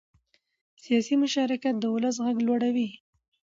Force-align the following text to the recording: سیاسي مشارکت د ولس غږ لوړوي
سیاسي 0.83 1.15
مشارکت 1.23 1.75
د 1.79 1.85
ولس 1.93 2.15
غږ 2.25 2.37
لوړوي 2.47 2.89